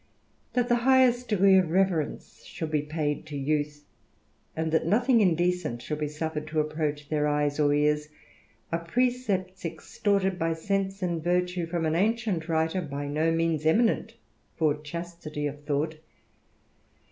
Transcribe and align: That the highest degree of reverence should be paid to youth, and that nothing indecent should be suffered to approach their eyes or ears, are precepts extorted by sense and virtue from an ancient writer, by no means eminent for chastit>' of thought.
That 0.53 0.67
the 0.67 0.77
highest 0.81 1.27
degree 1.27 1.59
of 1.59 1.69
reverence 1.69 2.43
should 2.43 2.71
be 2.71 2.81
paid 2.81 3.27
to 3.27 3.37
youth, 3.37 3.85
and 4.55 4.71
that 4.71 4.87
nothing 4.87 5.21
indecent 5.21 5.83
should 5.83 5.99
be 5.99 6.07
suffered 6.07 6.47
to 6.47 6.59
approach 6.59 7.07
their 7.09 7.27
eyes 7.27 7.59
or 7.59 7.71
ears, 7.71 8.07
are 8.71 8.79
precepts 8.79 9.63
extorted 9.63 10.39
by 10.39 10.53
sense 10.53 11.03
and 11.03 11.23
virtue 11.23 11.67
from 11.67 11.85
an 11.85 11.93
ancient 11.95 12.49
writer, 12.49 12.81
by 12.81 13.07
no 13.07 13.31
means 13.31 13.63
eminent 13.63 14.15
for 14.55 14.73
chastit>' 14.73 15.47
of 15.47 15.65
thought. 15.65 15.95